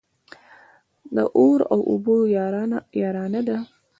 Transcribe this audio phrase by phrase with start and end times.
[1.15, 2.15] د اور او اوبو
[3.03, 3.57] يارانه ده.